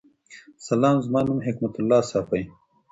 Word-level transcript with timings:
سلام 0.67 0.97
زما 1.05 1.21
نوم 1.27 1.39
حکمت 1.47 1.73
الله 1.79 2.01
صافی 2.11 2.41